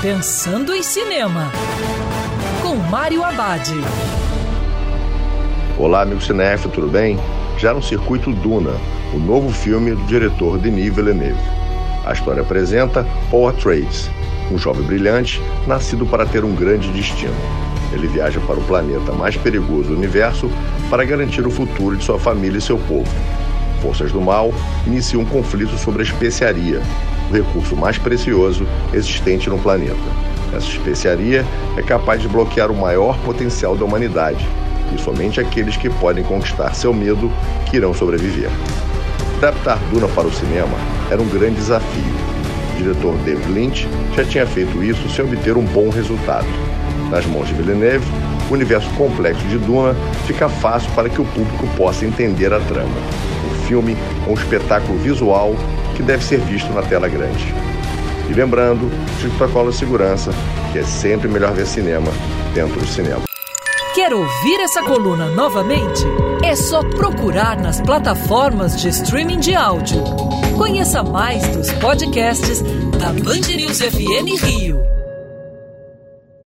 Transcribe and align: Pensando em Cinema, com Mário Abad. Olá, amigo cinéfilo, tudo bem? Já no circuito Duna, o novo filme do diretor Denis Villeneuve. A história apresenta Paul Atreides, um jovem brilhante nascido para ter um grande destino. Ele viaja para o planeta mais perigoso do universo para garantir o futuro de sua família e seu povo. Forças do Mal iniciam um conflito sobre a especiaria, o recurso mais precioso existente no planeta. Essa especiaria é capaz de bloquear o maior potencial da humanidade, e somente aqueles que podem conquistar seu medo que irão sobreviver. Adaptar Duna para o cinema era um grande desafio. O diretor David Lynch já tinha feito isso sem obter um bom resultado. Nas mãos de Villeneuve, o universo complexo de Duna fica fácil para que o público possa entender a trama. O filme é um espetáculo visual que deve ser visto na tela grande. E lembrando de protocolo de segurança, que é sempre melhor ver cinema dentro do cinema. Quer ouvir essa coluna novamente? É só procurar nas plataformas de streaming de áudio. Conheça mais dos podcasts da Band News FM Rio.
Pensando 0.00 0.72
em 0.76 0.80
Cinema, 0.80 1.50
com 2.62 2.76
Mário 2.76 3.24
Abad. 3.24 3.68
Olá, 5.76 6.02
amigo 6.02 6.20
cinéfilo, 6.22 6.72
tudo 6.72 6.86
bem? 6.86 7.18
Já 7.58 7.74
no 7.74 7.82
circuito 7.82 8.32
Duna, 8.32 8.76
o 9.12 9.18
novo 9.18 9.50
filme 9.50 9.90
do 9.90 10.02
diretor 10.04 10.56
Denis 10.56 10.94
Villeneuve. 10.94 11.42
A 12.06 12.12
história 12.12 12.42
apresenta 12.42 13.04
Paul 13.28 13.48
Atreides, 13.48 14.08
um 14.52 14.56
jovem 14.56 14.84
brilhante 14.84 15.42
nascido 15.66 16.06
para 16.06 16.24
ter 16.24 16.44
um 16.44 16.54
grande 16.54 16.92
destino. 16.92 17.34
Ele 17.92 18.06
viaja 18.06 18.38
para 18.46 18.60
o 18.60 18.64
planeta 18.64 19.10
mais 19.10 19.36
perigoso 19.36 19.88
do 19.88 19.96
universo 19.96 20.48
para 20.88 21.04
garantir 21.04 21.44
o 21.44 21.50
futuro 21.50 21.96
de 21.96 22.04
sua 22.04 22.20
família 22.20 22.58
e 22.58 22.62
seu 22.62 22.78
povo. 22.78 23.12
Forças 23.82 24.12
do 24.12 24.20
Mal 24.20 24.54
iniciam 24.86 25.22
um 25.22 25.26
conflito 25.26 25.76
sobre 25.76 26.02
a 26.02 26.04
especiaria, 26.04 26.82
o 27.30 27.32
recurso 27.32 27.76
mais 27.76 27.98
precioso 27.98 28.66
existente 28.92 29.48
no 29.48 29.58
planeta. 29.58 29.96
Essa 30.54 30.66
especiaria 30.66 31.44
é 31.76 31.82
capaz 31.82 32.22
de 32.22 32.28
bloquear 32.28 32.70
o 32.70 32.76
maior 32.76 33.18
potencial 33.18 33.76
da 33.76 33.84
humanidade, 33.84 34.46
e 34.94 35.00
somente 35.00 35.40
aqueles 35.40 35.76
que 35.76 35.90
podem 35.90 36.24
conquistar 36.24 36.74
seu 36.74 36.94
medo 36.94 37.30
que 37.66 37.76
irão 37.76 37.92
sobreviver. 37.92 38.50
Adaptar 39.38 39.78
Duna 39.90 40.08
para 40.08 40.26
o 40.26 40.32
cinema 40.32 40.76
era 41.10 41.20
um 41.20 41.28
grande 41.28 41.56
desafio. 41.56 42.14
O 42.74 42.76
diretor 42.78 43.14
David 43.24 43.52
Lynch 43.52 43.88
já 44.16 44.24
tinha 44.24 44.46
feito 44.46 44.82
isso 44.82 45.08
sem 45.10 45.24
obter 45.24 45.56
um 45.56 45.64
bom 45.64 45.90
resultado. 45.90 46.46
Nas 47.10 47.26
mãos 47.26 47.46
de 47.48 47.54
Villeneuve, 47.54 48.06
o 48.50 48.54
universo 48.54 48.88
complexo 48.90 49.46
de 49.46 49.58
Duna 49.58 49.94
fica 50.26 50.48
fácil 50.48 50.90
para 50.92 51.08
que 51.08 51.20
o 51.20 51.24
público 51.24 51.66
possa 51.76 52.04
entender 52.04 52.52
a 52.52 52.60
trama. 52.60 52.96
O 53.50 53.66
filme 53.66 53.96
é 54.26 54.30
um 54.30 54.34
espetáculo 54.34 54.98
visual 54.98 55.54
que 55.98 56.02
deve 56.04 56.24
ser 56.24 56.38
visto 56.38 56.72
na 56.72 56.80
tela 56.80 57.08
grande. 57.08 57.52
E 58.30 58.32
lembrando 58.32 58.88
de 59.18 59.28
protocolo 59.30 59.72
de 59.72 59.76
segurança, 59.76 60.30
que 60.72 60.78
é 60.78 60.84
sempre 60.84 61.26
melhor 61.26 61.52
ver 61.52 61.66
cinema 61.66 62.12
dentro 62.54 62.78
do 62.78 62.86
cinema. 62.86 63.22
Quer 63.96 64.14
ouvir 64.14 64.60
essa 64.60 64.80
coluna 64.80 65.26
novamente? 65.30 66.04
É 66.44 66.54
só 66.54 66.84
procurar 66.84 67.60
nas 67.60 67.80
plataformas 67.80 68.80
de 68.80 68.90
streaming 68.90 69.40
de 69.40 69.56
áudio. 69.56 70.04
Conheça 70.56 71.02
mais 71.02 71.44
dos 71.48 71.72
podcasts 71.72 72.62
da 72.96 73.08
Band 73.08 73.56
News 73.56 73.80
FM 73.80 74.40
Rio. 74.40 74.97